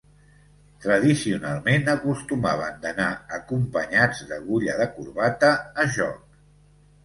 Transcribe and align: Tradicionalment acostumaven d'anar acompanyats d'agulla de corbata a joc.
Tradicionalment 0.85 1.85
acostumaven 1.93 2.81
d'anar 2.87 3.11
acompanyats 3.41 4.25
d'agulla 4.33 4.81
de 4.83 4.91
corbata 4.99 5.55
a 5.87 5.91
joc. 6.01 6.37